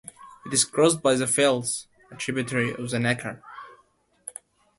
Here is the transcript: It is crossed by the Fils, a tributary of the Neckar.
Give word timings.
It 0.47 0.51
is 0.51 0.65
crossed 0.65 1.03
by 1.03 1.13
the 1.13 1.27
Fils, 1.27 1.85
a 2.09 2.15
tributary 2.15 2.71
of 2.73 2.89
the 2.89 2.97
Neckar. 2.97 3.39